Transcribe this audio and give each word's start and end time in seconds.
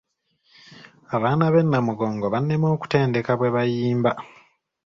Abaana 1.15 1.45
b'e 1.53 1.61
Namugongo 1.63 2.25
bannema 2.33 2.67
okutendeka 2.75 3.31
bwe 3.39 3.49
bayimba. 3.55 4.11